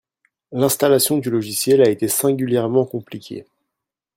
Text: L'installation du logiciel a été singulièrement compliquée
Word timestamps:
L'installation 0.51 1.19
du 1.19 1.29
logiciel 1.29 1.79
a 1.83 1.87
été 1.87 2.07
singulièrement 2.07 2.85
compliquée 2.87 3.45